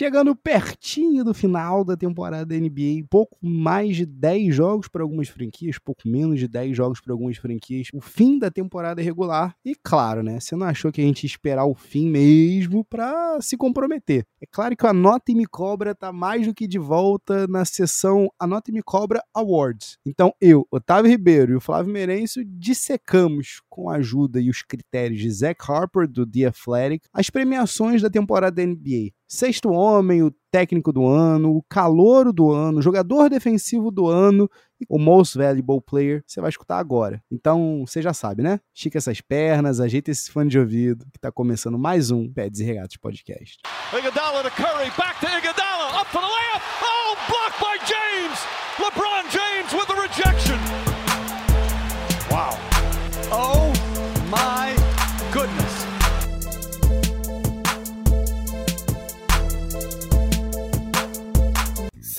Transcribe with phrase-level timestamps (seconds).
[0.00, 5.28] Chegando pertinho do final da temporada da NBA, pouco mais de 10 jogos para algumas
[5.28, 9.54] franquias, pouco menos de 10 jogos para algumas franquias, o fim da temporada regular.
[9.62, 13.42] E claro, né, você não achou que a gente ia esperar o fim mesmo para
[13.42, 14.24] se comprometer.
[14.40, 17.66] É claro que a Nota e Me Cobra tá mais do que de volta na
[17.66, 19.98] sessão Anota e Me Cobra Awards.
[20.06, 25.20] Então eu, Otávio Ribeiro e o Flávio Merencio dissecamos com a ajuda e os critérios
[25.20, 29.12] de Zach Harper do The Athletic as premiações da temporada da NBA.
[29.32, 34.50] Sexto homem, o técnico do ano, o calouro do ano, o jogador defensivo do ano
[34.88, 37.22] o most valuable player, você vai escutar agora.
[37.30, 38.60] Então, você já sabe, né?
[38.74, 42.64] Estica essas pernas, ajeita esse fone de ouvido, que tá começando mais um Peds e
[42.64, 43.58] Regatos Podcast.
[43.96, 46.79] Iguodala to Curry, back to Iguodala, up for the layup.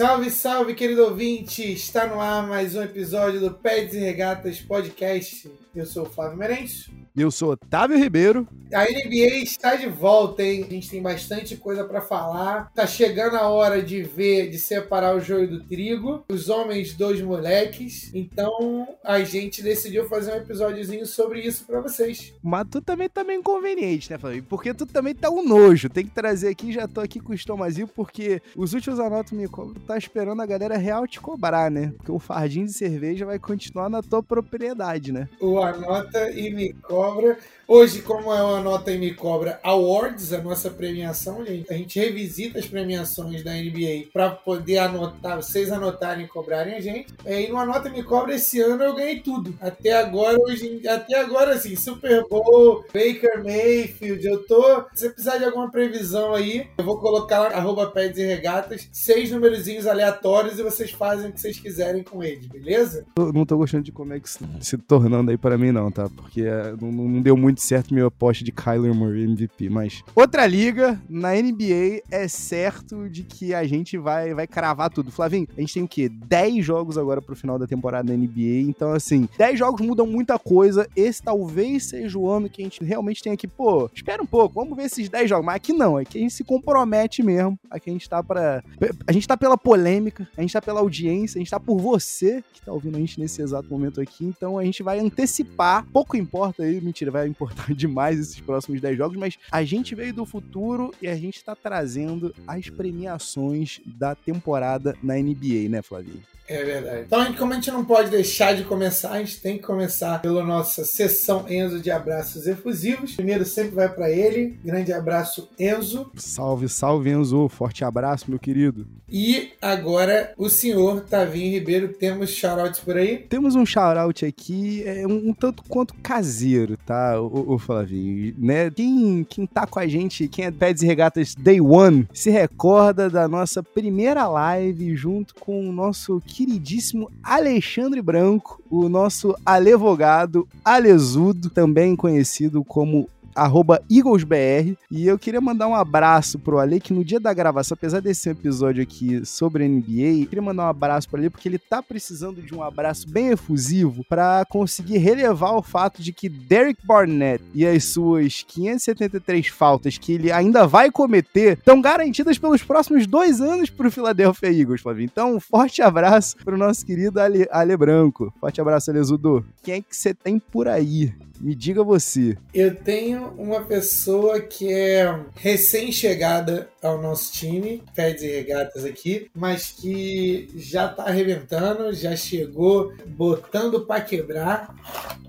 [0.02, 1.62] Salve, salve, querido ouvinte!
[1.74, 5.48] Está no ar mais um episódio do Peds e Regatas Podcast.
[5.76, 6.92] Eu sou o Flávio Merencio.
[7.16, 8.48] Eu sou Otávio Ribeiro.
[8.74, 10.66] A NBA está de volta, hein?
[10.66, 12.72] A gente tem bastante coisa para falar.
[12.74, 16.24] Tá chegando a hora de ver, de separar o joio do trigo.
[16.30, 18.10] Os homens dos moleques.
[18.14, 22.34] Então a gente decidiu fazer um episódiozinho sobre isso para vocês.
[22.42, 24.46] Mas tu também tá meio inconveniente, né, Flávio?
[24.48, 25.90] Porque tu também tá um nojo.
[25.90, 29.50] Tem que trazer aqui, já tô aqui com o estomazinho, porque os últimos anotos me
[29.86, 31.92] tá esperando a galera real te cobrar, né?
[31.98, 35.28] Porque o fardinho de cerveja vai continuar na tua propriedade, né?
[35.42, 37.01] O anota e me cobra.
[37.02, 37.38] palavra
[37.74, 41.98] Hoje, como é o Anota e Me Cobra Awards, a nossa premiação, gente, a gente
[41.98, 47.14] revisita as premiações da NBA para poder anotar, vocês anotarem e cobrarem a gente.
[47.26, 49.56] E no Anota e Me Cobra esse ano eu ganhei tudo.
[49.62, 54.84] Até agora, hoje, até agora, assim, Super Bowl, Baker Mayfield, eu tô.
[54.94, 58.90] Se você precisar de alguma previsão aí, eu vou colocar lá, arroba Peds e Regatas,
[58.92, 63.06] seis numerozinhos aleatórios e vocês fazem o que vocês quiserem com eles, beleza?
[63.16, 66.10] Eu não tô gostando de como é que se tornando aí para mim, não, tá?
[66.10, 70.46] Porque é, não, não deu muito certo meu aposta de Kyler Murray MVP, mas outra
[70.48, 75.12] liga na NBA é certo de que a gente vai vai cravar tudo.
[75.12, 76.10] Flavinho, a gente tem o quê?
[76.10, 80.40] 10 jogos agora pro final da temporada da NBA, então assim, 10 jogos mudam muita
[80.40, 80.88] coisa.
[80.96, 84.56] Esse talvez seja o ano que a gente realmente tem aqui, pô, espera um pouco,
[84.56, 87.60] vamos ver esses 10 jogos, mas aqui não, é que a gente se compromete mesmo.
[87.70, 88.64] Aqui a gente tá para
[89.06, 92.44] a gente tá pela polêmica, a gente tá pela audiência, a gente tá por você
[92.54, 96.18] que tá ouvindo a gente nesse exato momento aqui, então a gente vai antecipar, pouco
[96.18, 100.26] importa aí, mentira, vai importar demais esses próximos 10 jogos, mas a gente veio do
[100.26, 106.22] futuro e a gente está trazendo as premiações da temporada na NBA, né, Flavinho?
[106.52, 107.04] É verdade.
[107.08, 110.44] Então, como a gente não pode deixar de começar, a gente tem que começar pela
[110.44, 113.16] nossa sessão Enzo de abraços efusivos.
[113.16, 114.60] Primeiro sempre vai para ele.
[114.64, 116.12] Grande abraço, Enzo.
[116.16, 117.48] Salve, salve, Enzo.
[117.48, 118.86] Forte abraço, meu querido.
[119.08, 123.18] E agora o senhor Tavinho Ribeiro, temos shoutouts por aí?
[123.18, 128.34] Temos um shoutout aqui, é um, um tanto quanto caseiro, tá, o, o Flavinho?
[128.38, 128.70] Né?
[128.70, 133.10] Quem, quem tá com a gente, quem é Peds e Regatas Day One, se recorda
[133.10, 141.50] da nossa primeira live junto com o nosso queridíssimo Alexandre Branco, o nosso alevogado Alesudo,
[141.50, 144.78] também conhecido como arroba EaglesBR.
[144.90, 148.30] E eu queria mandar um abraço pro Ale, que no dia da gravação, apesar desse
[148.30, 152.54] episódio aqui sobre NBA, queria mandar um abraço pro Ale, porque ele tá precisando de
[152.54, 157.86] um abraço bem efusivo para conseguir relevar o fato de que Derek Barnett e as
[157.86, 163.92] suas 573 faltas que ele ainda vai cometer estão garantidas pelos próximos dois anos pro
[163.92, 165.10] Philadelphia Eagles, Flavinho.
[165.12, 168.34] Então, um forte abraço pro nosso querido Ale, Ale Branco.
[168.40, 169.46] Forte abraço, Alezudo.
[169.64, 171.14] Quem é que você tem por aí?
[171.42, 172.38] Me diga você.
[172.54, 179.72] Eu tenho uma pessoa que é recém-chegada ao nosso time, Peds e Regatas aqui, mas
[179.72, 184.76] que já tá arrebentando, já chegou botando para quebrar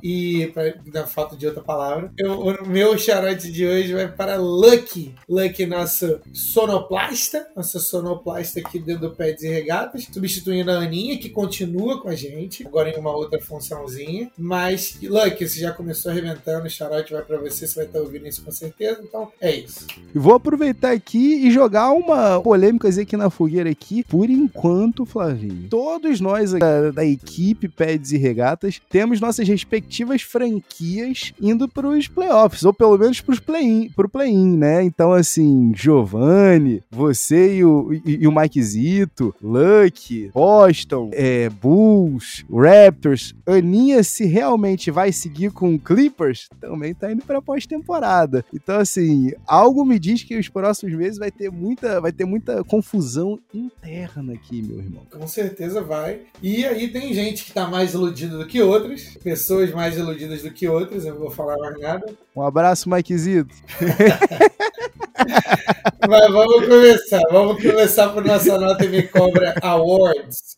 [0.02, 2.12] e pra, na falta de outra palavra.
[2.18, 8.78] Eu, o meu charote de hoje vai para Lucky, Lucky nosso sonoplasta, nossa sonoplasta aqui
[8.78, 12.98] dentro do Peds e Regatas, substituindo a Aninha que continua com a gente, agora em
[12.98, 17.74] uma outra funçãozinha, mas Lucky, você já começou arrebentando, o charote vai para você, você
[17.74, 19.86] vai estar ouvindo isso com certeza, então é isso.
[20.14, 25.68] Vou aproveitar aqui e jogar uma polêmica aqui na fogueira aqui, por enquanto, Flavinho.
[25.68, 32.08] Todos nós da, da equipe Peds e Regatas temos nossas respectivas franquias indo para os
[32.08, 34.82] playoffs, ou pelo menos para play-in, pro play-in, né?
[34.82, 42.44] Então, assim, Giovanni, você e o, e, e o Mike Zito, Luck, Boston, é, Bulls,
[42.50, 48.44] Raptors, Aninha, se realmente vai seguir com o Clippers também tá indo pra pós-temporada.
[48.52, 52.64] Então, assim, algo me diz que os próximos meses vai ter muita, vai ter muita
[52.64, 55.06] confusão interna aqui, meu irmão.
[55.10, 56.22] Com certeza vai.
[56.42, 60.50] E aí tem gente que tá mais iludida do que outras, pessoas mais iludidas do
[60.50, 62.14] que outras, eu não vou falar mais nada.
[62.34, 63.54] Um abraço, Mikezito.
[66.08, 67.22] Mas vamos começar.
[67.30, 70.56] Vamos começar por nossa nota Me Cobra Awards.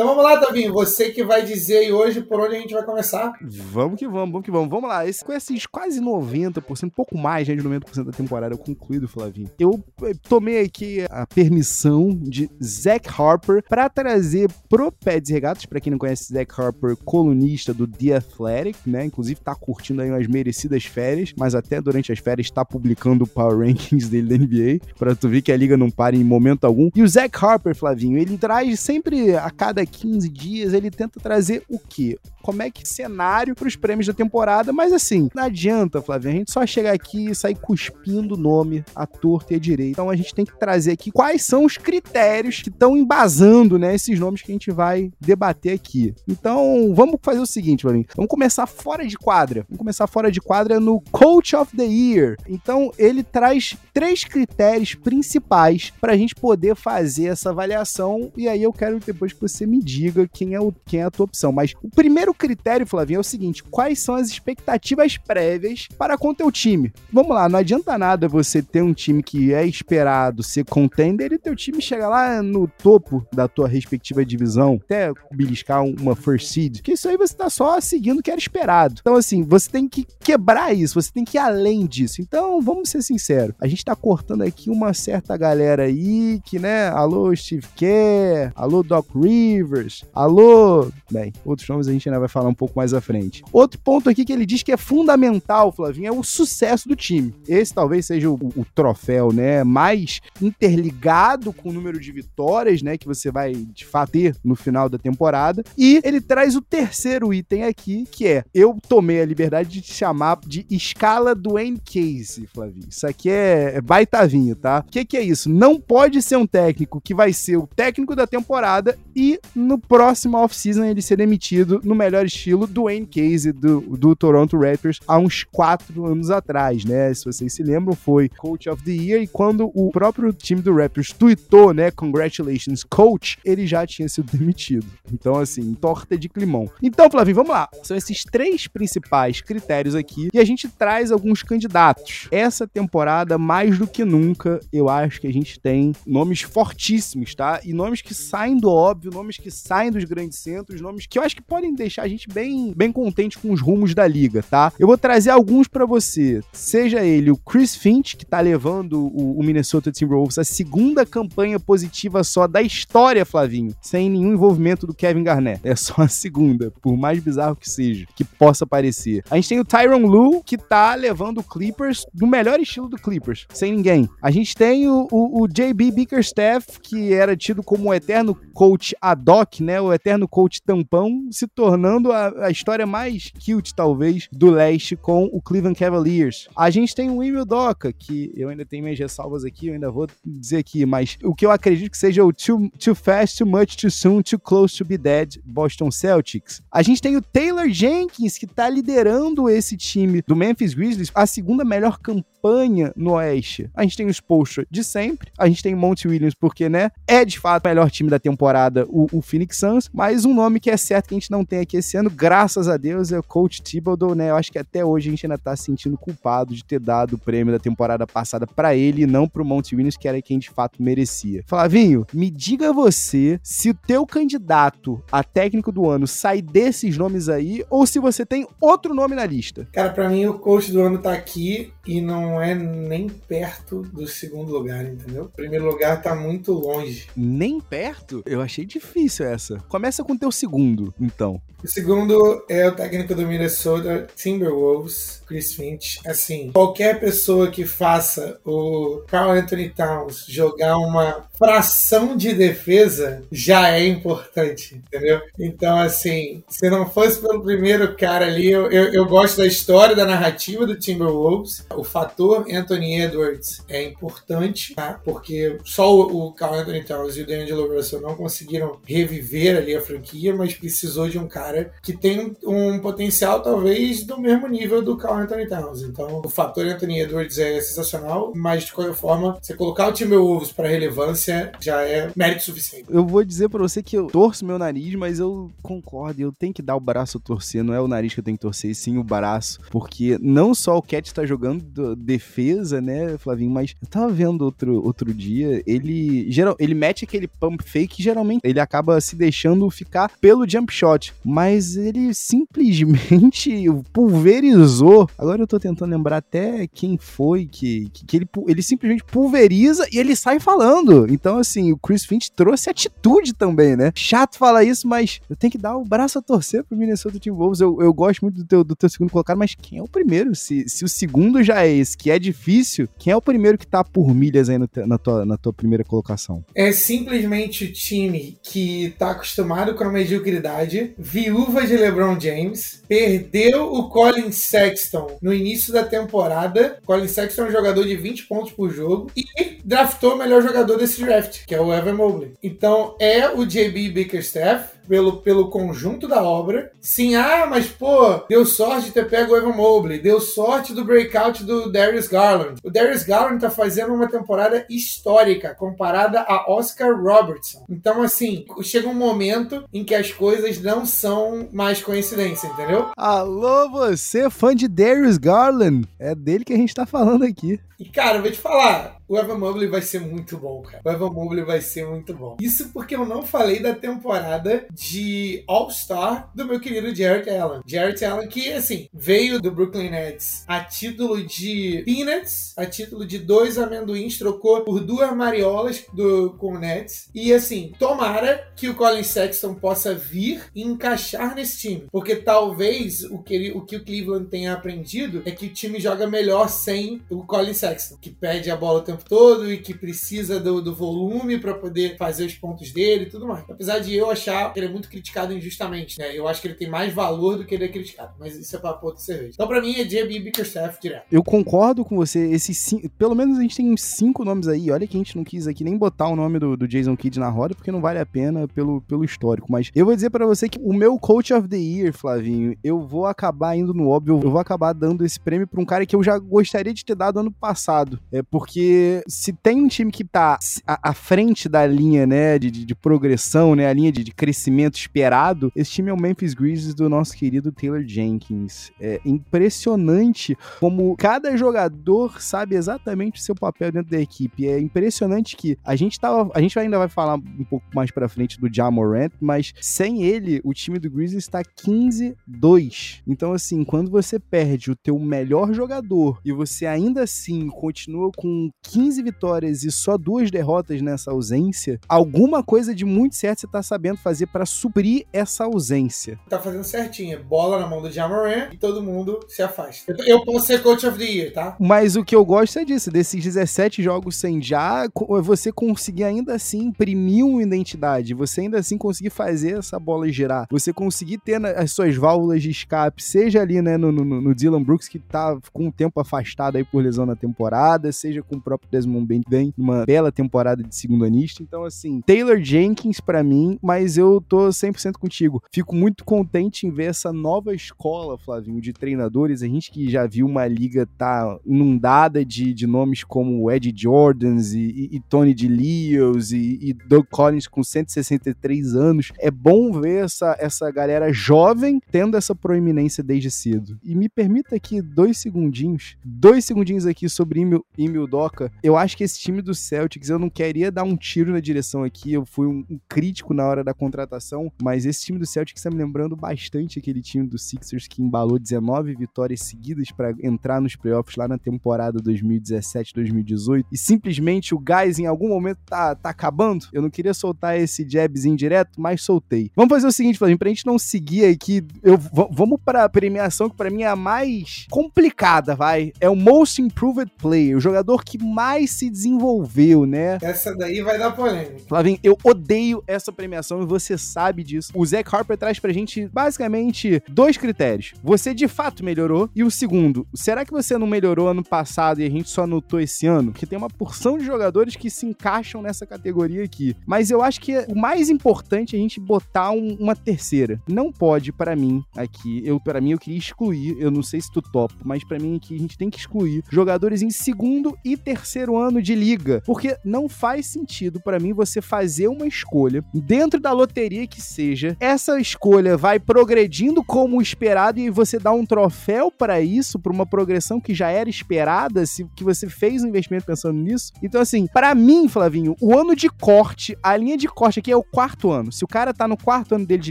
[0.00, 0.72] Então vamos lá, Tavinho.
[0.72, 3.34] Você que vai dizer aí hoje por onde a gente vai começar.
[3.42, 4.70] Vamos que vamos, vamos que vamos.
[4.70, 5.06] Vamos lá.
[5.06, 9.50] Esse, com esses quase 90%, um pouco mais né, de 90% da temporada concluído, Flavinho,
[9.58, 15.66] eu eh, tomei aqui a permissão de Zach Harper para trazer pro Pets Regatas.
[15.66, 19.04] Para quem não conhece, Zach Harper, colunista do The Athletic, né?
[19.04, 23.28] Inclusive tá curtindo aí umas merecidas férias, mas até durante as férias está publicando o
[23.28, 26.64] Power Rankings dele da NBA, para tu ver que a liga não para em momento
[26.64, 26.88] algum.
[26.96, 31.62] E o Zach Harper, Flavinho, ele traz sempre a cada 15 dias, ele tenta trazer
[31.68, 32.18] o quê?
[32.42, 36.32] Como é que cenário para os prêmios da temporada, mas assim, não adianta, Flávio, a
[36.32, 39.92] gente só chegar aqui e sair cuspindo o nome à torta e à direita.
[39.92, 43.94] Então a gente tem que trazer aqui quais são os critérios que estão embasando, né,
[43.94, 46.14] esses nomes que a gente vai debater aqui.
[46.26, 49.66] Então, vamos fazer o seguinte, Flávio, vamos começar fora de quadra.
[49.68, 52.36] Vamos começar fora de quadra no Coach of the Year.
[52.48, 58.62] Então, ele traz três critérios principais para a gente poder fazer essa avaliação e aí
[58.62, 61.52] eu quero depois que você me diga quem é, o, quem é a tua opção.
[61.52, 66.28] Mas o primeiro critério, Flavinho, é o seguinte: quais são as expectativas prévias para com
[66.28, 66.92] o teu time?
[67.12, 71.38] Vamos lá, não adianta nada você ter um time que é esperado ser contender e
[71.38, 76.80] teu time chegar lá no topo da tua respectiva divisão, até beliscar uma first seed,
[76.80, 78.96] que isso aí você tá só seguindo o que era esperado.
[79.00, 82.20] Então, assim, você tem que quebrar isso, você tem que ir além disso.
[82.20, 86.88] Então, vamos ser sinceros, a gente tá cortando aqui uma certa galera aí que, né,
[86.88, 90.04] alô Steve Kerr, alô Doc Rivers, Rivers.
[90.12, 90.90] Alô?
[91.10, 93.42] Bem, outros nomes a gente ainda vai falar um pouco mais à frente.
[93.52, 97.34] Outro ponto aqui que ele diz que é fundamental, Flavinho, é o sucesso do time.
[97.48, 102.98] Esse talvez seja o, o troféu, né, mais interligado com o número de vitórias, né,
[102.98, 105.62] que você vai de fato ter no final da temporada.
[105.78, 109.92] E ele traz o terceiro item aqui, que é eu tomei a liberdade de te
[109.92, 112.88] chamar de escala do Case, Flavinho.
[112.88, 114.82] Isso aqui é, é baitavinho, tá?
[114.86, 115.48] O que, que é isso?
[115.48, 120.36] Não pode ser um técnico que vai ser o técnico da temporada e no próximo
[120.36, 125.18] off-season ele ser demitido no melhor estilo do Wayne Casey do, do Toronto Raptors há
[125.18, 127.12] uns quatro anos atrás, né?
[127.12, 130.74] Se vocês se lembram, foi Coach of the Year e quando o próprio time do
[130.74, 134.86] Raptors tweetou, né, congratulations coach, ele já tinha sido demitido.
[135.12, 136.70] Então, assim, torta de climão.
[136.82, 137.68] Então, Flavinho, vamos lá.
[137.82, 142.28] São esses três principais critérios aqui e a gente traz alguns candidatos.
[142.30, 147.60] Essa temporada, mais do que nunca, eu acho que a gente tem nomes fortíssimos, tá?
[147.64, 151.22] E nomes que saem do óbvio, nomes que saem dos grandes centros, nomes que eu
[151.22, 154.72] acho que podem deixar a gente bem, bem contente com os rumos da liga, tá?
[154.78, 156.40] Eu vou trazer alguns para você.
[156.52, 161.58] Seja ele o Chris Finch, que tá levando o, o Minnesota Timberwolves a segunda campanha
[161.58, 165.60] positiva só da história, Flavinho, sem nenhum envolvimento do Kevin Garnett.
[165.64, 169.22] É só a segunda, por mais bizarro que seja, que possa parecer.
[169.30, 172.96] A gente tem o Tyron Lue, que tá levando o Clippers no melhor estilo do
[172.96, 174.08] Clippers, sem ninguém.
[174.22, 178.94] A gente tem o, o, o JB Bickerstaff, que era tido como o eterno coach
[179.00, 184.28] ad hoc né, o eterno coach tampão, se tornando a, a história mais cute, talvez,
[184.32, 186.48] do leste com o Cleveland Cavaliers.
[186.56, 189.90] A gente tem o Will Doca, que eu ainda tenho minhas ressalvas aqui, eu ainda
[189.90, 193.46] vou dizer aqui, mas o que eu acredito que seja o Too, too Fast, Too
[193.46, 196.62] Much, Too Soon, Too Close to Be Dead Boston Celtics.
[196.70, 201.26] A gente tem o Taylor Jenkins, que tá liderando esse time do Memphis Grizzlies, a
[201.26, 203.70] segunda melhor campanha no Oeste.
[203.74, 206.90] A gente tem o Spolstra de sempre, a gente tem o Monty Williams, porque, né,
[207.06, 210.60] é de fato o melhor time da temporada, o, o Phoenix Suns, mas um nome
[210.60, 213.18] que é certo que a gente não tem aqui esse ano, graças a Deus, é
[213.18, 214.30] o Coach Thibodeau, né?
[214.30, 217.14] Eu acho que até hoje a gente ainda tá se sentindo culpado de ter dado
[217.14, 220.38] o prêmio da temporada passada para ele e não pro Monte Williams, que era quem
[220.38, 221.42] de fato merecia.
[221.46, 227.28] Flavinho, me diga você se o teu candidato a técnico do ano sai desses nomes
[227.28, 229.68] aí ou se você tem outro nome na lista.
[229.72, 234.06] Cara, para mim o coach do ano tá aqui e não é nem perto do
[234.06, 235.24] segundo lugar, entendeu?
[235.24, 237.08] O primeiro lugar tá muito longe.
[237.16, 238.22] Nem perto?
[238.26, 239.58] Eu achei difícil essa.
[239.68, 241.40] Começa com o teu segundo, então.
[241.62, 246.00] O segundo é o técnico do Minnesota Timberwolves, Chris Finch.
[246.04, 253.70] Assim, qualquer pessoa que faça o Carl Anthony Towns jogar uma fração de defesa já
[253.70, 255.20] é importante, entendeu?
[255.38, 259.94] Então, assim, se não fosse pelo primeiro cara ali, eu, eu, eu gosto da história,
[259.94, 261.64] da narrativa do Timberwolves.
[261.74, 265.00] O fator Anthony Edwards é importante, tá?
[265.04, 269.76] Porque só o, o Carl Anthony Towns e o D'Angelo Russell não conseguiram reviver ali
[269.76, 274.82] a franquia, mas precisou de um cara que tem um potencial talvez do mesmo nível
[274.82, 275.82] do Carl Anthony Towns.
[275.82, 280.52] Então, o fator Anthony Edwards é sensacional, mas de qualquer forma, você colocar o Timberwolves
[280.52, 282.86] para relevância já é mérito suficiente.
[282.88, 286.52] Eu vou dizer para você que eu torço meu nariz, mas eu concordo, eu tenho
[286.52, 288.74] que dar o braço a torcer, não é o nariz que eu tenho que torcer,
[288.74, 293.88] sim o braço, porque não só o Cat tá jogando defesa, né, Flavinho, mas eu
[293.88, 299.00] tava vendo outro, outro dia, ele geral, ele mete aquele pump fake, geralmente ele acaba
[299.00, 305.08] se deixando ficar pelo jump shot, mas ele simplesmente pulverizou.
[305.18, 309.86] Agora eu tô tentando lembrar até quem foi que, que, que ele, ele simplesmente pulveriza
[309.92, 311.06] e ele sai falando.
[311.10, 313.92] Então, assim, o Chris Finch trouxe atitude também, né?
[313.94, 317.60] Chato falar isso, mas eu tenho que dar o braço a torcer pro Minnesota Timberwolves.
[317.60, 320.34] Eu, eu gosto muito do teu, do teu segundo colocado, mas quem é o primeiro?
[320.34, 323.66] Se, se o segundo já é esse, que é difícil, quem é o primeiro que
[323.66, 326.44] tá por milhas aí no, na, tua, na tua primeira colocação?
[326.54, 333.72] É simplesmente o time que tá acostumado com a mediocridade, viúva de LeBron James, perdeu
[333.72, 336.78] o Colin Sexton no início da temporada.
[336.84, 339.24] Colin Sexton é um jogador de 20 pontos por jogo e
[339.64, 342.32] draftou o melhor jogador desse draft, que é o Evan Mobley.
[342.42, 346.72] Então é o JB Bickerstaff pelo, pelo conjunto da obra.
[346.80, 350.84] Sim, ah, mas pô, deu sorte de ter pego o Evan Mobley, deu sorte do
[350.84, 352.56] breakout do Darius Garland.
[352.64, 357.64] O Darius Garland tá fazendo uma temporada histórica comparada a Oscar Robertson.
[357.70, 362.90] Então, assim, chega um momento em que as coisas não são mais coincidência, entendeu?
[362.96, 365.86] Alô, você, fã de Darius Garland?
[366.00, 367.60] É dele que a gente tá falando aqui.
[367.78, 370.80] E, cara, eu vou te falar, o Evan Mobley vai ser muito bom, cara.
[370.84, 372.36] O Evan Mobley vai ser muito bom.
[372.40, 377.60] Isso porque eu não falei da temporada de All-Star do meu querido Jarrett Allen.
[377.66, 383.18] Jarrett Allen que, assim, veio do Brooklyn Nets a título de peanuts, a título de
[383.18, 387.10] dois amendoins, trocou por duas mariolas do, com o Nets.
[387.12, 391.88] E, assim, tomara que o Colin Sexton possa vir e encaixar nesse time.
[391.90, 396.06] Porque talvez o que, o que o Cleveland tenha aprendido é que o time joga
[396.06, 397.96] melhor sem o Colin Sexton.
[398.00, 401.96] Que pede a bola o tempo todo e que precisa do, do volume para poder
[401.96, 403.44] fazer os pontos dele e tudo mais.
[403.48, 406.16] Apesar de eu achar que ele é muito criticado injustamente, né?
[406.16, 408.58] Eu acho que ele tem mais valor do que ele é criticado, mas isso é
[408.58, 409.32] para outra cerveja.
[409.34, 411.04] Então, para mim, é JB Bickerstaff direto.
[411.10, 412.30] Eu concordo com você.
[412.30, 414.70] Esses pelo menos a gente tem cinco nomes aí.
[414.70, 417.18] Olha que a gente não quis aqui nem botar o nome do, do Jason Kidd
[417.18, 419.50] na roda, porque não vale a pena pelo, pelo histórico.
[419.50, 422.80] Mas eu vou dizer para você que o meu Coach of the Year, Flavinho, eu
[422.80, 425.94] vou acabar indo no óbvio, eu vou acabar dando esse prêmio para um cara que
[425.94, 427.98] eu já gostaria de ter dado ano passado.
[428.12, 432.50] É porque se tem um time que tá à, à frente da linha, né, de,
[432.50, 436.34] de, de, progressão, né, a linha de, de crescimento esperado, esse time é o Memphis
[436.34, 438.70] Grizzlies do nosso querido Taylor Jenkins.
[438.80, 444.46] É impressionante como cada jogador sabe exatamente o seu papel dentro da equipe.
[444.46, 448.08] É impressionante que a gente tava, a gente ainda vai falar um pouco mais para
[448.08, 453.02] frente do Ja Morant, mas sem ele, o time do Grizzlies está 15-2.
[453.06, 458.50] Então assim, quando você perde o teu melhor jogador e você ainda assim continua com
[458.70, 463.62] 15 vitórias e só duas derrotas nessa ausência, alguma coisa de muito certo você tá
[463.62, 466.18] sabendo fazer para suprir essa ausência.
[466.28, 467.22] Tá fazendo certinho.
[467.24, 469.92] Bola na mão do Jamaran e todo mundo se afasta.
[470.06, 471.56] Eu posso ser coach of the year, tá?
[471.58, 474.88] Mas o que eu gosto é disso, desses 17 jogos sem já,
[475.22, 480.46] você conseguir ainda assim imprimir uma identidade, você ainda assim conseguir fazer essa bola girar,
[480.48, 484.62] você conseguir ter as suas válvulas de escape, seja ali, né, no, no, no Dylan
[484.62, 488.40] Brooks, que tá com um tempo afastado aí por lesão na temporada, seja com o
[488.40, 491.42] próprio Desmond Bain, vem uma bela temporada de segundo anista.
[491.42, 495.42] Então, assim, Taylor Jenkins para mim, mas eu tô 100% contigo.
[495.52, 499.42] Fico muito contente em ver essa nova escola, Flavinho, de treinadores.
[499.42, 504.52] A gente que já viu uma liga tá inundada de, de nomes como Ed Jordans
[504.52, 509.12] e, e, e Tony DeLeos e, e Doug Collins com 163 anos.
[509.18, 513.78] É bom ver essa, essa galera jovem tendo essa proeminência desde cedo.
[513.82, 518.96] E me permita aqui dois segundinhos, dois segundinhos aqui sobre Emil, Emil Doca, eu acho
[518.96, 522.24] que esse time do Celtics, eu não queria dar um tiro na direção aqui, eu
[522.24, 525.76] fui um, um crítico na hora da contratação mas esse time do Celtics está me
[525.76, 531.16] lembrando bastante aquele time do Sixers que embalou 19 vitórias seguidas para entrar nos playoffs
[531.16, 536.66] lá na temporada 2017-2018 e simplesmente o gás em algum momento tá, tá acabando.
[536.72, 539.50] Eu não queria soltar esse jabzinho direto, mas soltei.
[539.56, 541.98] Vamos fazer o seguinte, Flavinho, pra gente não seguir aqui, eu,
[542.30, 545.92] vamos pra premiação que para mim é a mais complicada, vai.
[546.00, 550.18] É o Most Improved Player, o jogador que mais se desenvolveu, né?
[550.22, 551.60] Essa daí vai dar polêmica.
[551.68, 554.72] Flavinho, eu odeio essa premiação e você sabe disso.
[554.74, 557.92] O Zach Harper traz pra gente basicamente dois critérios.
[558.02, 562.06] Você de fato melhorou e o segundo, será que você não melhorou ano passado e
[562.06, 563.32] a gente só notou esse ano?
[563.32, 566.74] Que tem uma porção de jogadores que se encaixam nessa categoria aqui.
[566.86, 570.60] Mas eu acho que o mais importante é a gente botar um, uma terceira.
[570.66, 574.32] Não pode para mim aqui, eu para mim eu queria excluir, eu não sei se
[574.32, 577.96] tu topo, mas para mim aqui a gente tem que excluir jogadores em segundo e
[577.96, 583.40] terceiro ano de liga, porque não faz sentido para mim você fazer uma escolha dentro
[583.40, 589.10] da loteria que seja, essa escolha vai progredindo como esperado e você dá um troféu
[589.10, 593.26] para isso, para uma progressão que já era esperada, se que você fez um investimento
[593.26, 593.92] pensando nisso.
[594.02, 597.76] Então assim, para mim, Flavinho, o ano de corte, a linha de corte aqui é
[597.76, 598.52] o quarto ano.
[598.52, 599.90] Se o cara tá no quarto ano dele de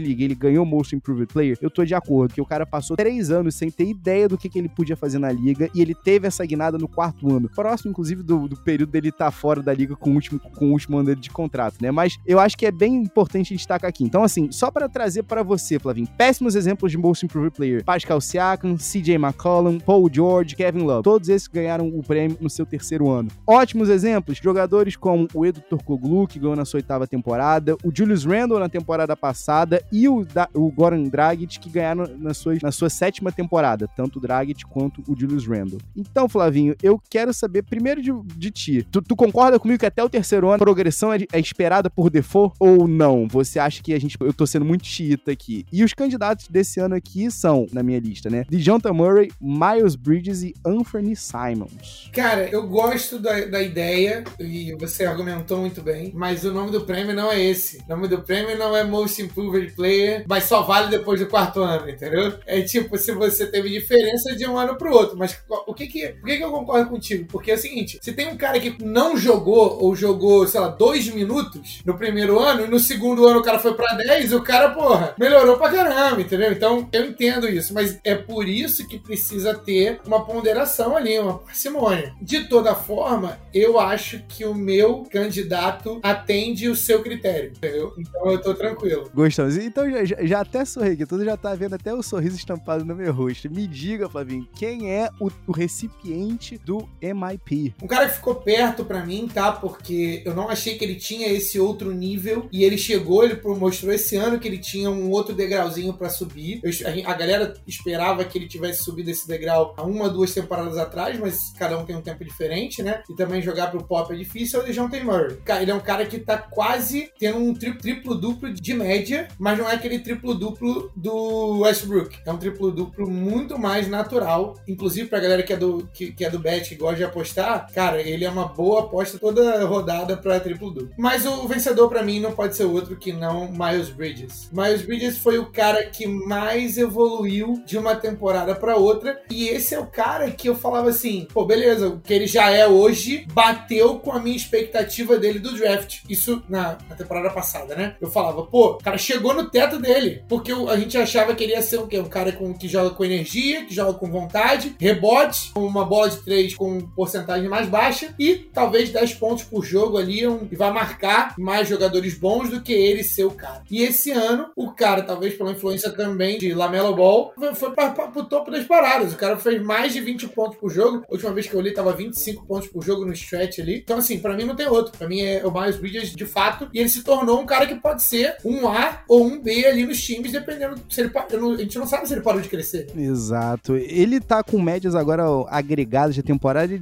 [0.00, 3.30] liga, ele ganhou Most Improved Player, eu tô de acordo, porque o cara passou três
[3.30, 6.26] anos sem ter ideia do que, que ele podia fazer na liga e ele teve
[6.26, 7.48] essa guinada no quarto ano.
[7.54, 10.66] Próximo, inclusive, do, do período dele estar tá fora da liga com o último, com
[10.66, 11.90] o último ano dele de contrato, né?
[11.90, 14.04] Mas eu acho que é bem importante destacar aqui.
[14.04, 17.84] Então, assim, só para trazer para você, Flavinho, péssimos exemplos de Most Improved Player.
[17.84, 21.02] Pascal Siakam, CJ McCollum, Paul George, Kevin Love.
[21.02, 23.30] Todos esses ganharam o prêmio no seu terceiro ano.
[23.46, 28.24] Ótimos exemplos, jogadores como o Edu Torcoglu, que ganhou na sua oitava temporada, o Julius
[28.24, 32.70] Randle na temporada passada e o, da, o Goran Dragic, que ganharam na sua, na
[32.70, 35.80] sua sétima temporada, tanto o Dragic quanto o Julius Randle.
[35.96, 38.86] Então, Flavinho, eu quero saber primeiro de, de ti.
[38.90, 42.10] Tu, tu, concorda comigo que até o terceiro ano a progressão é, é, esperada por
[42.10, 43.26] default ou não?
[43.28, 44.16] Você acha que a gente.
[44.20, 45.64] Eu tô sendo muito xiita aqui.
[45.72, 48.44] E os candidatos desse ano aqui são, na minha lista, né?
[48.48, 52.10] DeJounte Murray, Miles Bridges e Anthony Simons.
[52.12, 56.82] Cara, eu gosto da, da ideia e você argumentou muito bem, mas o nome do
[56.82, 57.78] prêmio não é esse.
[57.86, 61.60] O nome do prêmio não é Most Improved Player, mas só vale depois do quarto
[61.60, 62.38] ano, entendeu?
[62.46, 65.16] É tipo, se você teve diferença de um ano pro outro.
[65.16, 67.26] Mas o que que, por que que eu concordo contigo?
[67.30, 70.68] Porque é o seguinte, se tem um cara que não jogou ou jogou, sei lá,
[70.68, 74.42] dois minutos no primeiro ano e no segundo ano o cara foi pra 10, o
[74.42, 76.50] cara, porra, melhorou pra caramba, entendeu?
[76.50, 81.38] Então, eu entendo isso, mas é por isso que precisa ter uma ponderação ali, uma
[81.38, 82.12] parcimônia.
[82.20, 87.94] De toda forma, eu acho que o meu candidato atende o seu critério, entendeu?
[87.96, 89.08] Então eu tô tranquilo.
[89.14, 89.56] Gostamos.
[89.56, 92.96] Então já, já até sorri aqui, tudo já tá vendo até o sorriso estampado no
[92.96, 93.48] meu rosto.
[93.48, 97.74] Me diga, Flavinho, quem é o, o recipiente do MIP?
[97.80, 99.52] Um cara que ficou perto para mim, tá?
[99.52, 103.92] Porque eu não achei que ele tinha esse outro nível e ele chegou, ele mostrou
[103.92, 106.60] esse ano que ele tinha um outro degrauzinho para subir.
[106.62, 110.78] Eu, a, a galera esperava que ele tivesse subido esse degrau há uma, duas temporadas
[110.78, 113.02] atrás, mas cada um tem um tempo diferente, né?
[113.10, 115.38] E também jogar pro pop é difícil, é o DeJounte Murray.
[115.60, 119.68] Ele é um cara que tá quase tendo um tri triplo-duplo de média, mas não
[119.68, 122.18] é aquele triplo-duplo do Westbrook.
[122.24, 124.54] É um triplo-duplo muito mais natural.
[124.68, 127.66] Inclusive, pra galera que é do, que, que é do bet, que gosta de apostar,
[127.80, 130.90] cara, ele é uma boa aposta toda rodada pra triplo-duplo.
[130.98, 134.50] Mas o vencedor para mim não pode ser outro que não Miles Bridges.
[134.52, 139.22] Miles Bridges foi o cara que mais evoluiu de uma temporada para outra.
[139.30, 142.50] E esse é o cara que eu falava assim: pô, beleza, o que ele já
[142.50, 146.00] é hoje bateu com a minha expectativa dele do draft.
[146.06, 147.96] Isso na, na temporada passada, né?
[147.98, 150.22] Eu falava, pô, o cara chegou no teto dele.
[150.28, 151.98] Porque a gente achava que ele ia ser o quê?
[151.98, 156.18] Um cara com, que joga com energia, que joga com vontade, rebote, uma bola de
[156.18, 160.72] três com porcentagem mais baixa e talvez 10 pontos por jogo ali um, e vai
[160.72, 163.62] marcar mais jogadores bons do que ele ser o cara.
[163.70, 168.24] E esse ano, o cara, talvez pela influência também de Lamelo Ball, foi para o
[168.24, 169.12] topo das paradas.
[169.12, 171.04] O cara fez mais de 20 pontos por jogo.
[171.08, 173.78] A última vez que eu li, tava 25 pontos por jogo no stretch ali.
[173.78, 174.96] Então, assim, para mim não tem outro.
[174.96, 176.68] Para mim é o Miles Bridges de fato.
[176.72, 179.84] E ele se tornou um cara que pode ser um A ou um B ali
[179.84, 181.10] nos times, dependendo se ele.
[181.14, 182.86] A gente não sabe se ele parou de crescer.
[182.96, 183.76] Exato.
[183.76, 186.78] Ele tá com médias agora agregadas de temporada de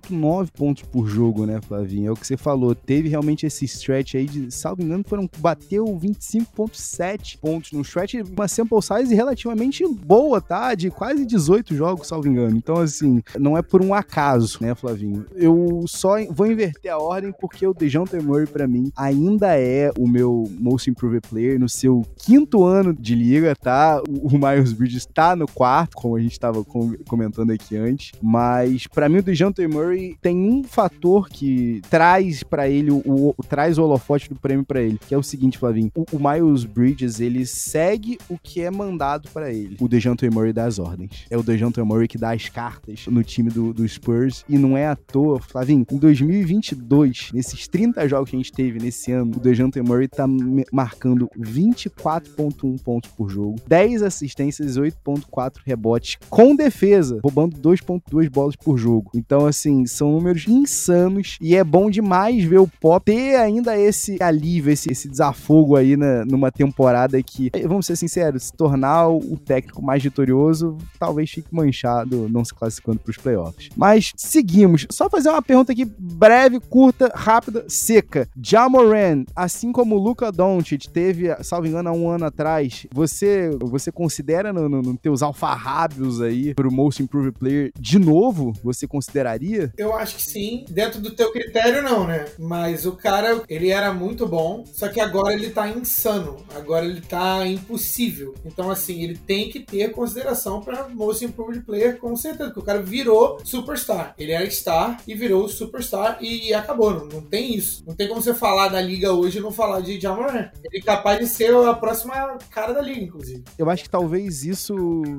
[0.00, 2.08] 19,9 pontos por jogo, né, Flavinho?
[2.08, 2.74] É o que você falou.
[2.74, 8.48] Teve realmente esse stretch aí de, salvo engano, foram, bateu 25,7 pontos no stretch, uma
[8.48, 10.74] sample size relativamente boa, tá?
[10.74, 12.56] De quase 18 jogos, salvo engano.
[12.56, 15.24] Então, assim, não é por um acaso, né, Flavinho?
[15.34, 20.06] Eu só vou inverter a ordem porque o DeJounte Murray, pra mim, ainda é o
[20.06, 24.02] meu most improved player no seu quinto ano de liga, tá?
[24.06, 26.64] O Miles Bridges tá no quarto, como a gente tava
[27.06, 29.87] comentando aqui antes, mas para mim o DeJounte Murray
[30.20, 34.82] tem um fator que traz para ele o, o, traz o holofote do prêmio para
[34.82, 35.90] ele, que é o seguinte, Flavinho.
[35.94, 39.76] O, o Miles Bridges, ele segue o que é mandado para ele.
[39.80, 41.26] O DeJounte Murray dá as ordens.
[41.30, 44.44] É o DeJounte Murray que dá as cartas no time do, do Spurs.
[44.48, 48.78] E não é à toa, Flavinho, em 2022, nesses 30 jogos que a gente teve
[48.78, 50.26] nesse ano, o DeJounte Murray tá
[50.72, 58.56] marcando 24.1 pontos por jogo, 10 assistências e 8.4 rebotes com defesa, roubando 2.2 bolas
[58.56, 59.10] por jogo.
[59.14, 64.22] Então, assim, são números insanos e é bom demais ver o Pop ter ainda esse
[64.22, 69.38] alívio, esse, esse desafogo aí na, numa temporada que, vamos ser sinceros, se tornar o
[69.38, 73.70] técnico mais vitorioso, talvez fique manchado não se classificando para os playoffs.
[73.74, 74.86] Mas seguimos.
[74.90, 78.28] Só fazer uma pergunta aqui breve, curta, rápida, seca.
[78.42, 83.90] Jamoran, assim como o Luca Doncic teve, salvo engano, há um ano atrás, você você
[83.90, 88.52] considera nos no, no teus alfarrábios aí pro Most Improved Player de novo?
[88.62, 89.67] Você consideraria?
[89.76, 90.64] Eu acho que sim.
[90.68, 92.26] Dentro do teu critério, não, né?
[92.38, 96.36] Mas o cara, ele era muito bom, só que agora ele tá insano.
[96.54, 98.34] Agora ele tá impossível.
[98.44, 102.64] Então, assim, ele tem que ter consideração para Most Improved Player, com certeza, porque o
[102.64, 104.14] cara virou superstar.
[104.18, 106.92] Ele era star e virou superstar e acabou.
[106.92, 107.82] Não, não tem isso.
[107.86, 110.50] Não tem como você falar da liga hoje e não falar de Jamoran.
[110.64, 113.44] Ele é capaz de ser a próxima cara da liga, inclusive.
[113.58, 114.74] Eu acho que talvez isso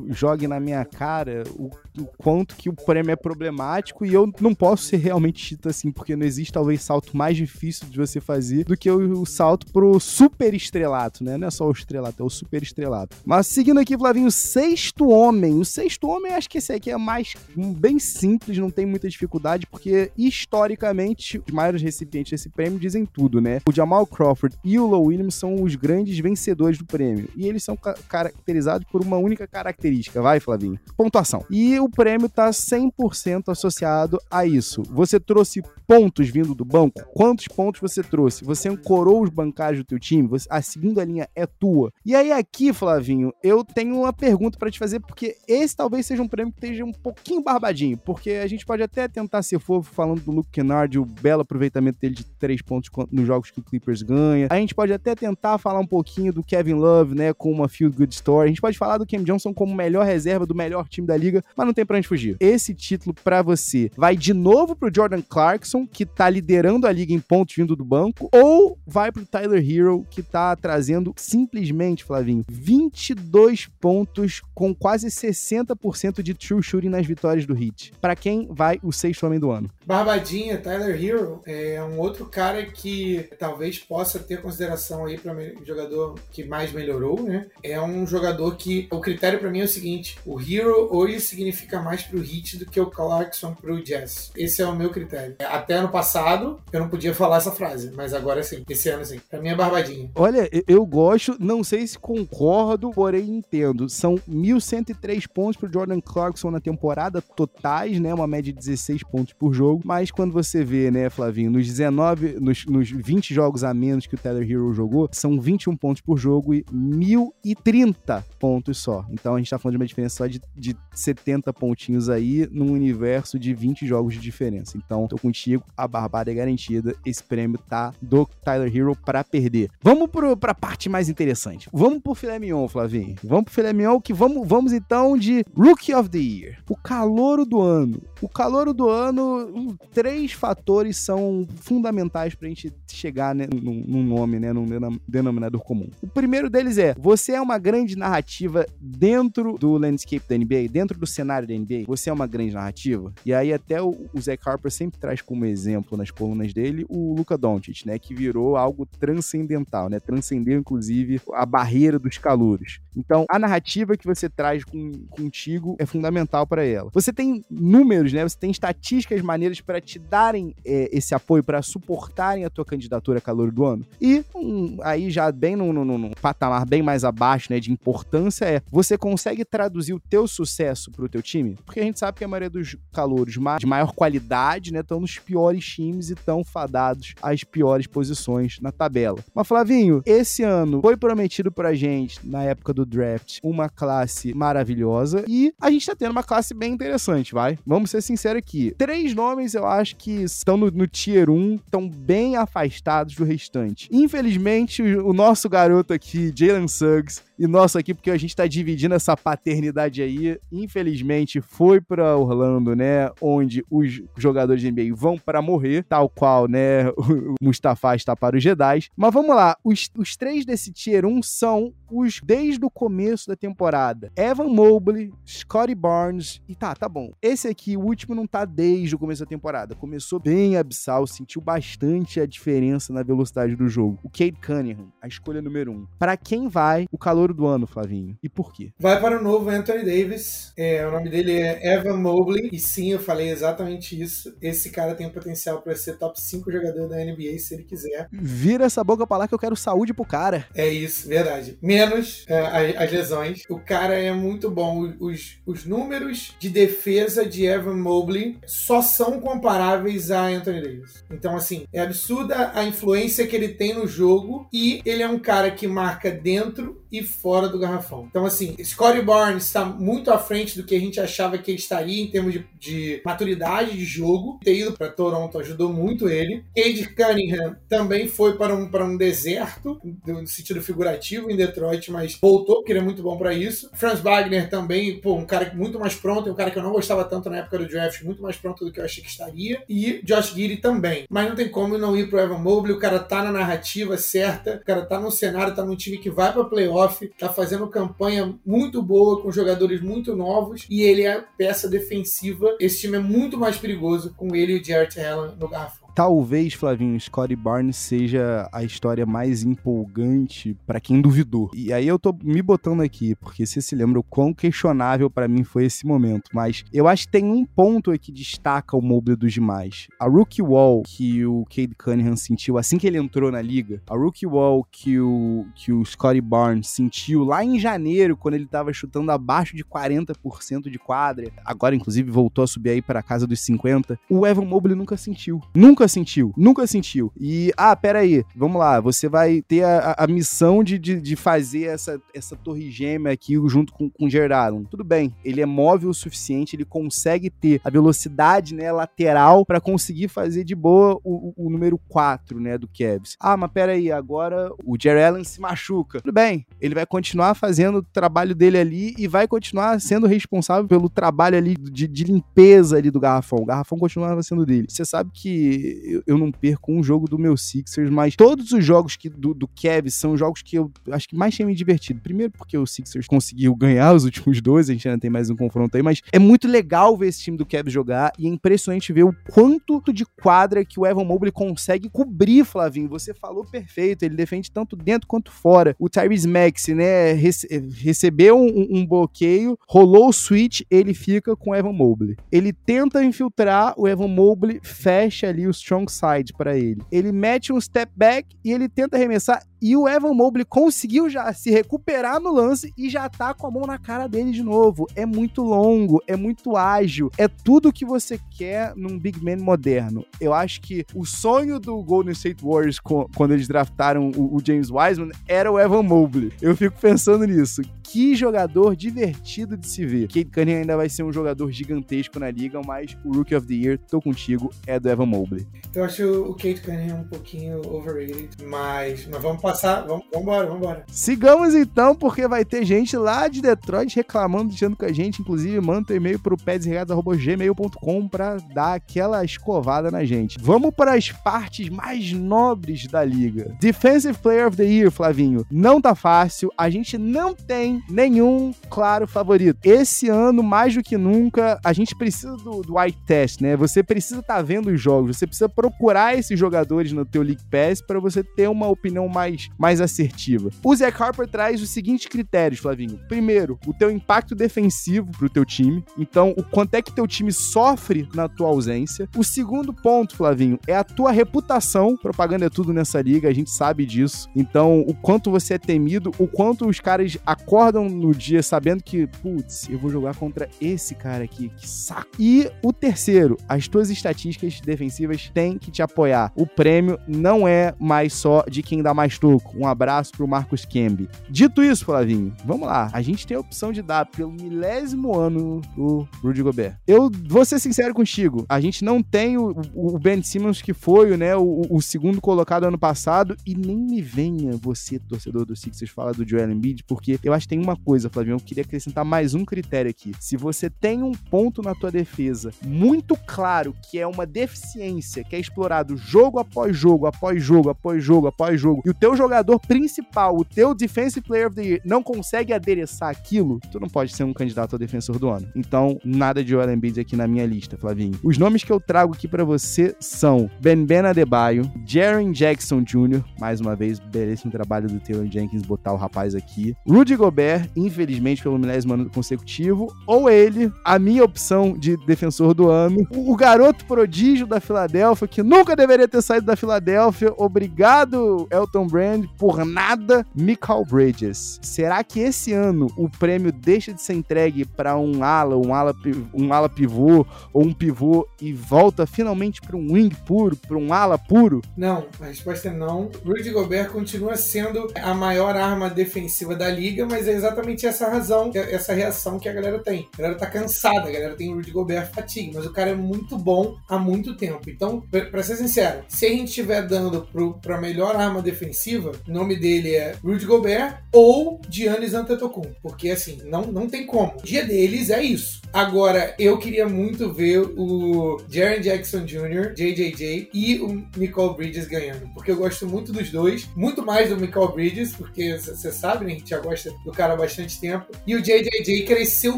[0.09, 4.53] jogue na minha cara o, o quanto que o prêmio é problemático e eu não
[4.53, 8.63] posso ser realmente chita assim, porque não existe talvez salto mais difícil de você fazer
[8.63, 11.37] do que o, o salto pro super estrelato, né?
[11.37, 13.17] Não é só o estrelato, é o super estrelato.
[13.25, 15.59] Mas seguindo aqui, Flavinho, o sexto homem.
[15.59, 19.65] O sexto homem, acho que esse aqui é mais bem simples, não tem muita dificuldade,
[19.67, 23.59] porque historicamente os maiores recipientes desse prêmio dizem tudo, né?
[23.67, 27.29] O Jamal Crawford e o Low Williams são os grandes vencedores do prêmio.
[27.35, 30.79] E eles são ca caracterizados por uma única característica, vai, Flavinho?
[30.97, 31.45] Pontuação.
[31.49, 34.83] E o prêmio está 100% associado a isso.
[34.83, 37.01] Você trouxe pontos vindo do banco?
[37.13, 38.45] Quantos pontos você trouxe?
[38.45, 40.29] Você ancorou os bancários do teu time?
[40.49, 41.91] A segunda linha é tua.
[42.05, 46.21] E aí aqui, Flavinho, eu tenho uma pergunta para te fazer, porque esse talvez seja
[46.21, 49.91] um prêmio que esteja um pouquinho barbadinho, porque a gente pode até tentar ser fofo
[49.91, 53.63] falando do Luke Kennard, o belo aproveitamento dele de três pontos nos jogos que o
[53.63, 54.47] Clippers ganha.
[54.49, 57.91] A gente pode até tentar falar um pouquinho do Kevin Love, né, com uma feel
[57.91, 58.45] good story.
[58.45, 61.43] A gente pode falar do Cam Johnson como melhor reserva do melhor time da liga,
[61.55, 62.37] mas não tem pra onde fugir.
[62.39, 67.13] Esse título para você vai de novo pro Jordan Clarkson, que tá liderando a liga
[67.13, 72.45] em pontos vindo do banco, ou vai pro Tyler Hero, que tá trazendo simplesmente, Flavinho,
[72.49, 77.93] 22 pontos com quase 60% de true shooting nas vitórias do Heat.
[77.99, 79.69] Para quem vai o sexto homem do ano?
[79.89, 85.33] Barbadinha, Tyler Hero é um outro cara que talvez possa ter consideração aí para
[85.65, 87.47] jogador que mais melhorou, né?
[87.63, 91.81] É um jogador que o critério para mim é o seguinte: o Hero hoje significa
[91.81, 94.31] mais pro Heat do que o Clarkson pro Jazz.
[94.37, 95.37] Esse é o meu critério.
[95.39, 98.63] Até ano passado eu não podia falar essa frase, mas agora sim.
[98.69, 99.19] Esse ano sim.
[99.27, 100.11] Pra mim é Barbadinha.
[100.13, 103.89] Olha, eu gosto, não sei se concordo, porém entendo.
[103.89, 108.13] São 1.103 pontos pro Jordan Clarkson na temporada totais, né?
[108.13, 109.78] Uma média de 16 pontos por jogo.
[109.83, 114.15] Mas quando você vê, né, Flavinho, nos 19, nos, nos 20 jogos a menos que
[114.15, 119.05] o Tyler Hero jogou, são 21 pontos por jogo e 1.030 pontos só.
[119.11, 122.71] Então a gente tá falando de uma diferença só de, de 70 pontinhos aí num
[122.71, 124.77] universo de 20 jogos de diferença.
[124.77, 126.95] Então, tô contigo, a barbada é garantida.
[127.05, 129.69] Esse prêmio tá do Tyler Hero para perder.
[129.81, 131.69] Vamos pro, pra parte mais interessante.
[131.71, 133.15] Vamos pro filé mignon, Flavinho.
[133.23, 136.57] Vamos pro filé mignon que vamos, vamos então de Rookie of the Year.
[136.69, 138.01] O calouro do ano.
[138.21, 144.39] O calouro do ano, três fatores são fundamentais pra gente chegar né, num, num nome,
[144.39, 144.65] né, num
[145.07, 145.89] denominador comum.
[146.01, 150.99] O primeiro deles é, você é uma grande narrativa dentro do landscape da NBA, dentro
[150.99, 153.13] do cenário da NBA, você é uma grande narrativa.
[153.25, 157.13] E aí até o, o Zach Harper sempre traz como exemplo nas colunas dele o
[157.13, 162.79] Luca Doncic, né, que virou algo transcendental, né, transcendeu inclusive a barreira dos calouros.
[162.95, 166.89] Então, a narrativa que você traz com, contigo é fundamental para ela.
[166.93, 172.45] Você tem números, Você tem estatísticas maneiras para te darem é, esse apoio, para suportarem
[172.45, 173.85] a tua candidatura a calor do ano.
[174.01, 178.45] E um, aí já bem num, num, num, patamar bem mais abaixo, né, de importância
[178.45, 181.57] é você consegue traduzir o teu sucesso para o teu time?
[181.65, 185.17] Porque a gente sabe que a maioria dos calouros de maior qualidade, né, estão nos
[185.17, 189.19] piores times e estão fadados às piores posições na tabela.
[189.33, 195.23] Mas Flavinho, esse ano foi prometido pra gente na época do draft uma classe maravilhosa
[195.27, 197.57] e a gente tá tendo uma classe bem interessante, vai?
[197.65, 198.73] Vamos ser sinceros aqui.
[198.77, 203.87] Três nomes eu acho que estão no, no tier 1, estão bem afastados do restante.
[203.91, 208.45] Infelizmente, o, o nosso garoto aqui, Jalen Suggs, e nosso aqui, porque a gente tá
[208.45, 210.37] dividindo essa paternidade aí.
[210.51, 213.09] Infelizmente, foi para Orlando, né?
[213.21, 216.89] Onde os jogadores de NBA vão para morrer, tal qual, né?
[217.29, 218.89] O Mustafa está para os Jedi.
[218.95, 223.35] Mas vamos lá, os, os três desse Tier 1 são os desde o começo da
[223.35, 224.11] temporada.
[224.15, 227.11] Evan Mobley, Scotty Barnes e tá, tá bom.
[227.21, 229.75] Esse aqui, o último, não tá desde o começo da temporada.
[229.75, 233.99] Começou bem abissal, sentiu bastante a diferença na velocidade do jogo.
[234.03, 235.87] O Cade Cunningham, a escolha número um.
[235.97, 238.17] Para quem vai o calor do ano, Flavinho?
[238.21, 238.71] E por quê?
[238.79, 240.53] Vai para o novo Anthony Davis.
[240.57, 242.49] É, o nome dele é Evan Mobley.
[242.51, 244.35] E sim, eu falei exatamente isso.
[244.41, 248.07] Esse cara tem o potencial para ser top 5 jogador da NBA se ele quiser.
[248.11, 250.47] Vira essa boca pra lá que eu quero saúde pro cara.
[250.55, 251.57] É isso, verdade.
[251.61, 253.43] Menos é, as lesões.
[253.49, 254.93] O cara é muito bom.
[254.99, 261.03] Os, os números de defesa de Evan Mobley só são comparáveis a Anthony Davis.
[261.11, 265.19] Então, assim, é absurda a influência que ele tem no jogo e ele é um
[265.19, 268.05] cara que marca dentro e fora do garrafão.
[268.09, 271.59] Então, assim, Scottie Barnes está muito à frente do que a gente achava que ele
[271.59, 274.39] estaria em termos de, de maturidade de jogo.
[274.43, 276.43] Ter ido para Toronto ajudou muito ele.
[276.55, 282.17] Cade Cunningham também foi para um, para um deserto, no sentido figurativo, em Detroit, mas
[282.21, 283.69] voltou, porque ele é muito bom para isso.
[283.73, 287.03] Franz Wagner também, pô, um cara muito mais pronto, um cara que eu não gostava
[287.03, 289.63] tanto na época do draft, muito mais pronto do que eu achei que estaria.
[289.67, 291.05] E Josh Giddy também.
[291.09, 294.59] Mas não tem como não ir pro Evan Mobley, o cara tá na narrativa certa,
[294.61, 296.78] o cara tá no cenário, tá num time que vai pra playoff,
[297.17, 302.55] tá fazendo campanha muito boa com jogadores muito novos e ele é peça defensiva.
[302.59, 305.88] Esse time é muito mais perigoso com ele e o Jarrett Allen no garrafão.
[305.95, 311.49] Talvez, Flavinho, Scottie Barnes seja a história mais empolgante para quem duvidou.
[311.53, 315.27] E aí eu tô me botando aqui, porque você se lembra o quão questionável para
[315.27, 316.29] mim foi esse momento.
[316.33, 319.87] Mas eu acho que tem um ponto aqui que destaca o Mobley dos demais.
[319.99, 323.95] A rookie wall que o Cade Cunningham sentiu assim que ele entrou na liga, a
[323.95, 328.73] rookie wall que o, que o Scottie Barnes sentiu lá em janeiro, quando ele tava
[328.73, 333.39] chutando abaixo de 40% de quadra, agora inclusive voltou a subir aí para casa dos
[333.41, 335.41] 50%, o Evan Mobley nunca sentiu.
[335.53, 337.11] Nunca sentiu, nunca sentiu.
[337.19, 341.63] E, ah, peraí, vamos lá, você vai ter a, a missão de, de, de, fazer
[341.63, 344.63] essa, essa torre gêmea aqui junto com, com Allen.
[344.65, 349.59] Tudo bem, ele é móvel o suficiente, ele consegue ter a velocidade né, lateral para
[349.59, 353.15] conseguir fazer de boa o, o, o, número 4 né, do Cavs.
[353.19, 356.01] Ah, mas peraí, agora o Jared Allen se machuca.
[356.01, 360.67] Tudo bem, ele vai continuar fazendo o trabalho dele ali e vai continuar sendo responsável
[360.67, 363.39] pelo trabalho ali de, de limpeza ali do garrafão.
[363.39, 364.67] O garrafão continuava sendo dele.
[364.69, 368.63] Você sabe que eu, eu, não perco um jogo do meu Sixers, mas todos os
[368.63, 372.01] jogos que, do, do Cavs são jogos que eu acho que mais tinha me divertido.
[372.01, 375.35] Primeiro porque o Sixers conseguiu ganhar os últimos dois, a gente ainda tem mais um
[375.35, 378.91] confronto aí, mas é muito legal ver esse time do Cavs jogar e é impressionante
[378.93, 382.89] ver o quanto de quadra que o Evan Mobley consegue cobrir, Flavinho.
[382.89, 385.75] Você falou perfeito, ele defende tanto dentro quanto fora.
[385.79, 387.47] O Tyrese Maxey, né, rece
[387.81, 392.15] recebeu um, um bloqueio, rolou o switch, ele fica com o Evan Mobley.
[392.31, 396.81] Ele tenta infiltrar, o Evan Mobley fecha ali os strong side para ele.
[396.91, 401.31] Ele mete um step back e ele tenta arremessar e o Evan Mobley conseguiu já
[401.33, 404.87] se recuperar no lance e já tá com a mão na cara dele de novo.
[404.95, 410.05] É muito longo, é muito ágil, é tudo que você quer num big man moderno.
[410.19, 415.11] Eu acho que o sonho do Golden State Warriors quando eles draftaram o James Wiseman
[415.27, 416.31] era o Evan Mobley.
[416.41, 417.61] Eu fico pensando nisso.
[417.91, 420.07] Que jogador divertido de se ver.
[420.07, 423.55] Kate Cunningham ainda vai ser um jogador gigantesco na liga, mas o Rookie of the
[423.55, 425.47] Year, tô contigo, é do Evan Mobley.
[425.73, 430.61] Eu acho o Kate Cunningham um pouquinho overrated, mas, mas vamos passar, vamos embora, vamos
[430.61, 430.85] embora.
[430.87, 435.59] Sigamos então, porque vai ter gente lá de Detroit reclamando, dizendo com a gente, inclusive
[435.59, 440.37] manda um e-mail pro pedsregados.gmail.com pra dar aquela escovada na gente.
[440.39, 443.57] Vamos para as partes mais nobres da liga.
[443.59, 445.43] Defensive Player of the Year, Flavinho.
[445.49, 449.59] Não tá fácil, a gente não tem nenhum claro favorito.
[449.63, 453.55] Esse ano, mais do que nunca, a gente precisa do, do eye test, né?
[453.55, 457.43] Você precisa estar tá vendo os jogos, você precisa procurar esses jogadores no teu League
[457.49, 460.49] Pass para você ter uma opinião mais mais, assertiva.
[460.63, 462.99] O Zach Harper traz os seguintes critérios, Flavinho.
[463.07, 465.83] Primeiro, o teu impacto defensivo pro teu time.
[465.97, 469.07] Então, o quanto é que teu time sofre na tua ausência.
[469.15, 471.95] O segundo ponto, Flavinho, é a tua reputação.
[471.97, 474.29] Propaganda é tudo nessa liga, a gente sabe disso.
[474.35, 478.83] Então, o quanto você é temido, o quanto os caras acordam acordam no dia sabendo
[478.83, 482.09] que, putz, eu vou jogar contra esse cara aqui, que saco.
[482.17, 486.31] E o terceiro, as tuas estatísticas defensivas têm que te apoiar.
[486.35, 489.57] O prêmio não é mais só de quem dá mais toco.
[489.57, 491.09] Um abraço pro Marcos Kembe.
[491.29, 492.89] Dito isso, Flavinho, vamos lá.
[492.91, 496.75] A gente tem a opção de dar pelo milésimo ano o Rudy Gobert.
[496.87, 501.15] Eu vou ser sincero contigo, a gente não tem o, o Ben Simmons que foi
[501.17, 505.91] né, o, o, segundo colocado ano passado e nem me venha você, torcedor do Sixers,
[505.91, 509.05] falar do Joel Embiid, porque eu acho que tem uma coisa, Flavinho, eu queria acrescentar
[509.05, 510.11] mais um critério aqui.
[510.19, 515.35] Se você tem um ponto na tua defesa muito claro que é uma deficiência, que
[515.35, 519.59] é explorado jogo após jogo, após jogo, após jogo, após jogo, e o teu jogador
[519.59, 524.15] principal, o teu Defensive Player of the Year, não consegue adereçar aquilo, tu não pode
[524.15, 525.47] ser um candidato a defensor do ano.
[525.55, 528.19] Então, nada de Joel Embiid aqui na minha lista, Flavinho.
[528.23, 533.23] Os nomes que eu trago aqui para você são Ben Ben Adebayo, Jaren Jackson Jr.,
[533.39, 537.39] mais uma vez, belíssimo trabalho do Taylor Jenkins botar o rapaz aqui, Rudy Gobert,
[537.75, 543.35] infelizmente pelo milésimo ano consecutivo, ou ele, a minha opção de defensor do ano, o
[543.35, 549.65] garoto prodígio da Filadélfia, que nunca deveria ter saído da Filadélfia, obrigado Elton Brand, por
[549.65, 551.59] nada, Michael Bridges.
[551.61, 555.93] Será que esse ano o prêmio deixa de ser entregue para um ala, um ala,
[556.33, 560.93] um ala pivô ou um pivô e volta finalmente para um wing puro, para um
[560.93, 561.61] ala puro?
[561.77, 563.09] Não, a resposta é não.
[563.25, 568.51] Rudy Gobert continua sendo a maior arma defensiva da liga, mas é exatamente essa razão,
[568.53, 570.07] essa reação que a galera tem.
[570.13, 572.95] A galera tá cansada, a galera tem o Rudy Gobert fatigue, mas o cara é
[572.95, 574.69] muito bom há muito tempo.
[574.69, 577.27] Então, para ser sincero, se a gente estiver dando
[577.61, 583.09] para a melhor arma defensiva, o nome dele é Rudy Gobert ou Giannis Antetokounmpo, porque
[583.09, 584.33] assim, não, não tem como.
[584.37, 585.61] O dia deles é isso.
[585.71, 592.27] Agora, eu queria muito ver o Jaren Jackson Jr., JJJ e o Nicole Bridges ganhando,
[592.33, 596.33] porque eu gosto muito dos dois, muito mais do Nicole Bridges, porque você sabe, né,
[596.33, 599.57] a gente já gosta do cara há bastante tempo, e o JJJ cresceu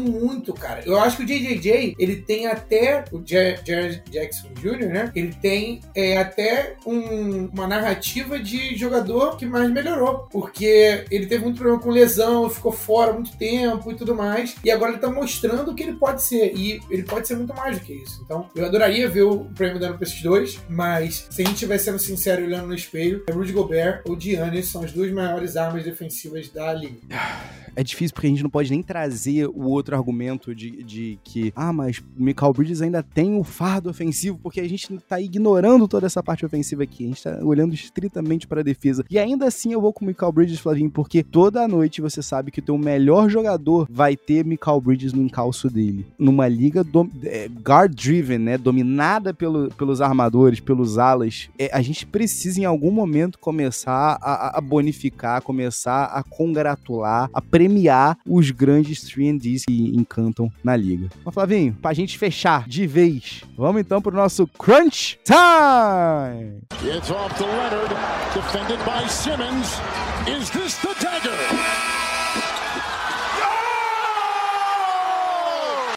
[0.00, 0.82] muito, cara.
[0.84, 5.80] Eu acho que o JJJ, ele tem até, o Jaren Jackson Jr., né, ele tem
[5.94, 11.80] é, até um, uma narrativa de jogador que mais melhorou, porque ele teve muito problema
[11.80, 15.82] com lesão, ficou fora muito tempo e tudo mais, e agora ele tá mostrando que
[15.82, 16.52] ele pode ser.
[16.56, 18.20] E ele pode ser muito mais do que isso.
[18.24, 21.78] Então, eu adoraria ver o prêmio dando pra esses dois, mas se a gente estiver
[21.78, 25.84] sendo sincero olhando no espelho, é Rudy Gobert ou Giannis são as duas maiores armas
[25.84, 26.98] defensivas da liga.
[27.74, 31.52] é difícil porque a gente não pode nem trazer o outro argumento de, de que,
[31.56, 36.06] ah, mas Michael Bridges ainda tem o fardo ofensivo, porque a gente tá ignorando toda
[36.06, 37.04] essa parte ofensiva aqui.
[37.04, 39.04] A gente tá olhando estritamente para a defesa.
[39.10, 42.50] E ainda assim eu vou com o Michael Bridges, Flavinho, porque toda noite você sabe
[42.50, 46.06] que o teu melhor jogador vai ter Michael Bridges no encalço dele.
[46.18, 46.84] Numa liga
[47.24, 48.58] é, guard-driven, né?
[48.58, 51.48] Dominada pelo, pelos armadores, pelos alas.
[51.58, 57.40] É, a gente precisa em algum momento começar a, a bonificar, começar a congratular, a
[57.50, 61.08] premiar os grandes 3Ds que encantam na liga.
[61.24, 66.62] Mas, Flavinho, pra gente fechar de vez, vamos então pro nosso Crunch Time!
[66.84, 67.94] It's off to Leonard,
[68.34, 69.80] defended by Simmons.
[70.26, 71.81] Is this the dagger?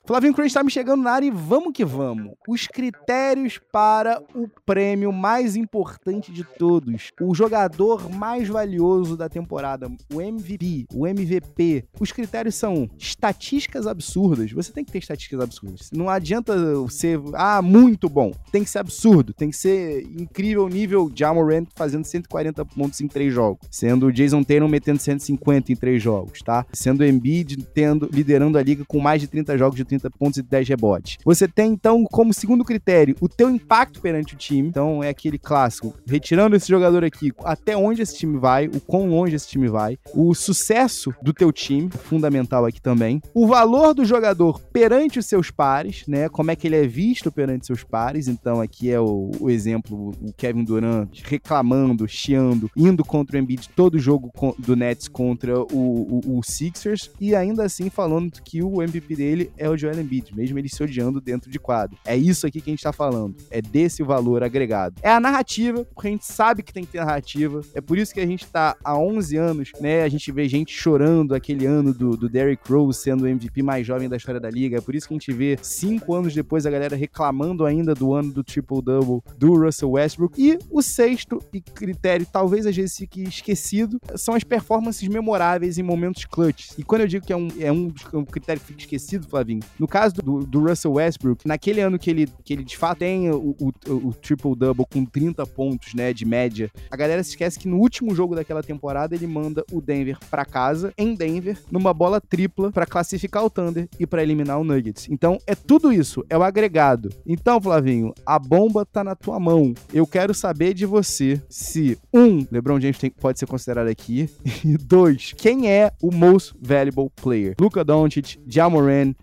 [0.06, 2.34] Flavinho Crunch tá me chegando na área e vamos que vamos.
[2.48, 9.92] Os critérios para o prêmio mais importante de todos, o jogador mais valioso da temporada,
[10.14, 11.86] o MVP, o MVP.
[12.00, 14.52] Os critérios são estatísticas absurdas.
[14.52, 15.90] Você tem que ter estatísticas absurdas.
[15.92, 16.54] Não adianta
[16.90, 18.32] ser, ah, muito bom.
[18.52, 23.34] Tem que ser absurdo, tem que ser incrível nível Jamorant fazendo 140 pontos em três
[23.34, 26.64] jogos, sendo o Jason Tatum metendo 150 em três jogos, tá?
[26.72, 30.38] Sendo o Embiid tendo liderando a liga com mais de 30 jogos de 30 pontos
[30.38, 31.18] e 10 rebotes.
[31.24, 34.68] Você tem, então, como segundo critério, o teu impacto perante o time.
[34.68, 35.94] Então, é aquele clássico.
[36.08, 39.98] Retirando esse jogador aqui, até onde esse time vai, o quão longe esse time vai.
[40.14, 43.22] O sucesso do teu time, fundamental aqui também.
[43.34, 46.30] O valor do jogador perante os seus pares, né?
[46.30, 48.28] Como é que ele é visto perante seus pares.
[48.28, 53.70] Então, aqui é o, o exemplo, o Kevin Durant reclamando, chiando, indo contra o Embiid
[53.76, 57.12] todo jogo do Nets contra o, o, o Sixers.
[57.20, 60.82] E ainda assim falando que o MVP dele é o Joel Embiid, mesmo ele se
[60.82, 61.98] odiando dentro de quadro.
[62.06, 63.36] É isso aqui que a gente tá falando.
[63.50, 64.96] É desse valor agregado.
[65.02, 67.62] É a narrativa, porque a gente sabe que tem que ter narrativa.
[67.74, 70.04] É por isso que a gente tá há 11 anos, né?
[70.04, 73.86] A gente vê gente chorando aquele ano do, do Derrick Rose sendo o MVP mais
[73.86, 74.78] jovem da história da liga.
[74.78, 78.14] É por isso que a gente vê cinco anos depois a galera reclamando ainda do
[78.14, 80.42] ano do triple-double do Russell Westbrook.
[80.42, 85.84] E o sexto e critério, talvez às vezes fique esquecido, são as performances memoráveis em
[85.84, 86.72] momentos clutch.
[86.78, 89.62] E quando eu digo que é um, é um, um critério que fica esquecido, Flavinho,
[89.80, 93.30] No caso do, do Russell Westbrook, naquele ano que ele, que ele de fato tem
[93.30, 97.68] o, o, o triple-double com 30 pontos, né, de média, a galera se esquece que
[97.68, 102.22] no último jogo daquela temporada ele manda o Denver para casa, em Denver, numa bola
[102.22, 105.08] tripla para classificar o Thunder e para eliminar o Nuggets.
[105.10, 107.10] Então é tudo isso, é o agregado.
[107.26, 109.74] Então, Flavinho, a bomba tá na tua mão.
[109.94, 114.30] Eu quero saber de você se, um, LeBron James tem, pode ser considerado aqui,
[114.64, 117.56] e dois, quem é o most valuable player?
[117.60, 119.14] Luka Doncic, Jamoran,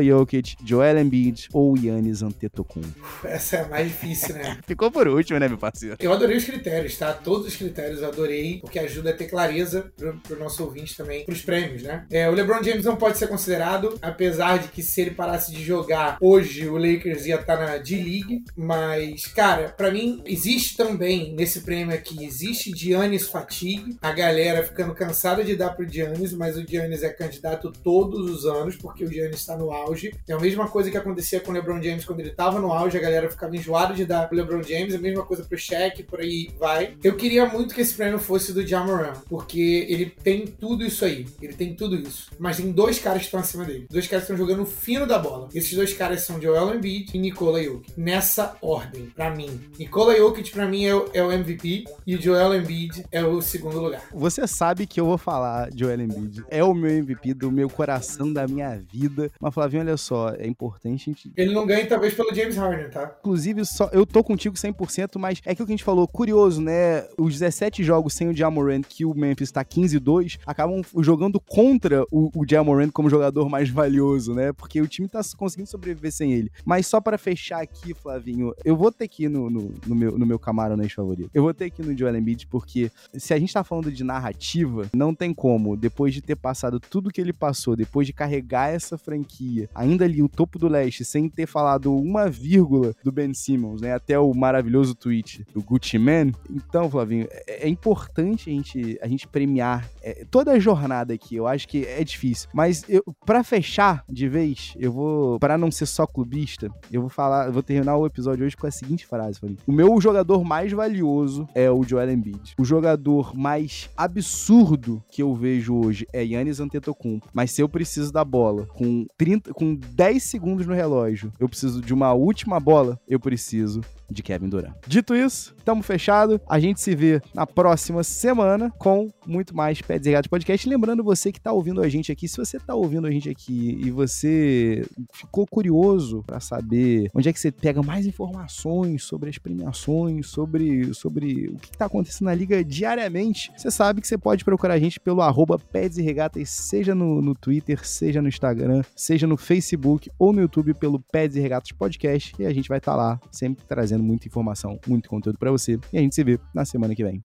[0.00, 2.88] Nikola Jokic, Joel Embiid ou Giannis Antetokounmpo?
[3.24, 4.58] Essa é a mais difícil, né?
[4.66, 5.96] Ficou por último, né, meu parceiro?
[6.00, 7.12] Eu adorei os critérios, tá?
[7.12, 11.24] Todos os critérios eu adorei, porque ajuda a ter clareza pro, pro nosso ouvinte também,
[11.24, 12.06] pros prêmios, né?
[12.10, 15.62] É, o LeBron James não pode ser considerado, apesar de que se ele parasse de
[15.62, 21.34] jogar hoje, o Lakers ia estar tá na D-League, mas, cara, para mim, existe também
[21.34, 26.56] nesse prêmio aqui, existe Giannis fatigue, a galera ficando cansada de dar pro Giannis, mas
[26.56, 29.89] o Giannis é candidato todos os anos, porque o Giannis está no auge.
[30.28, 32.96] É a mesma coisa que acontecia com o LeBron James quando ele estava no auge,
[32.96, 36.20] a galera ficava enjoada de dar pro LeBron James, a mesma coisa pro Shaq, por
[36.20, 36.94] aí vai.
[37.02, 41.26] Eu queria muito que esse prêmio fosse do Jamoran, porque ele tem tudo isso aí,
[41.40, 42.30] ele tem tudo isso.
[42.38, 45.18] Mas tem dois caras que estão acima dele, dois caras que estão jogando fino da
[45.18, 45.48] bola.
[45.54, 47.92] Esses dois caras são Joel Embiid e Nikola Jokic.
[47.96, 49.60] Nessa ordem, para mim.
[49.78, 53.40] Nikola Jokic para mim é o, é o MVP e o Joel Embiid é o
[53.40, 54.02] segundo lugar.
[54.12, 56.44] Você sabe que eu vou falar Joel Embiid.
[56.48, 59.30] É o meu MVP do meu coração, da minha vida.
[59.40, 61.32] Mas, Flavinho, olha só, é importante a gente...
[61.36, 63.16] Ele não ganha, talvez, pelo James Harden, tá?
[63.20, 67.06] Inclusive, só, eu tô contigo 100%, mas é aquilo que a gente falou, curioso, né?
[67.18, 72.30] Os 17 jogos sem o Jamoran, que o Memphis tá 15-2, acabam jogando contra o,
[72.34, 74.52] o Jamoran como jogador mais valioso, né?
[74.52, 76.50] Porque o time tá conseguindo sobreviver sem ele.
[76.64, 80.18] Mas só para fechar aqui, Flavinho, eu vou ter que ir no, no, no meu,
[80.18, 81.30] no meu camaronês favorito.
[81.32, 84.04] Eu vou ter que ir no Joel Embiid, porque se a gente tá falando de
[84.04, 88.68] narrativa, não tem como, depois de ter passado tudo que ele passou, depois de carregar
[88.68, 93.32] essa franquia, ainda ali o topo do leste, sem ter falado uma vírgula do Ben
[93.34, 93.94] Simmons, né?
[93.94, 96.32] Até o maravilhoso tweet do Gucci Man.
[96.48, 101.36] Então, Flavinho, é, é importante a gente, a gente premiar é, toda a jornada aqui.
[101.36, 102.48] Eu acho que é difícil.
[102.52, 107.10] Mas eu, para fechar de vez, eu vou, para não ser só clubista, eu vou
[107.10, 109.60] falar, vou terminar o episódio hoje com a seguinte frase, Flavinho.
[109.66, 112.54] O meu jogador mais valioso é o Joel Embiid.
[112.58, 117.28] O jogador mais absurdo que eu vejo hoje é Yannis Antetokounmpo.
[117.32, 121.80] Mas se eu preciso da bola com 30, com 10 segundos no relógio, eu preciso
[121.80, 123.80] de uma última bola, eu preciso
[124.10, 124.74] de Kevin Durant.
[124.86, 126.40] Dito isso, estamos fechado.
[126.48, 130.68] A gente se vê na próxima semana com muito mais Pé Desregado Podcast.
[130.68, 133.78] Lembrando você que está ouvindo a gente aqui, se você está ouvindo a gente aqui
[133.82, 139.38] e você ficou curioso para saber onde é que você pega mais informações sobre as
[139.38, 144.44] premiações, sobre, sobre o que está acontecendo na liga diariamente, você sabe que você pode
[144.44, 148.82] procurar a gente pelo arroba Pés e Regatas, seja no, no Twitter, seja no Instagram,
[148.96, 152.78] seja no Facebook ou no YouTube pelo Pés e Regatas Podcast e a gente vai
[152.78, 153.64] estar tá lá sempre
[154.00, 155.78] trazendo muita informação, muito conteúdo para você.
[155.92, 157.18] E a gente se vê na semana que vem.